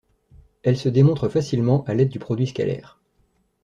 Elle 0.63 0.77
se 0.77 0.89
démontre 0.89 1.29
facilement 1.29 1.83
à 1.83 1.93
l'aide 1.93 2.09
du 2.09 2.17
produit 2.17 2.47
scalaire. 2.47 2.99